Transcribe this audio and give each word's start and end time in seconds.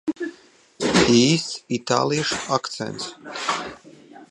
Īsts 1.17 1.59
itāliešu 1.77 2.41
akcents. 2.59 3.09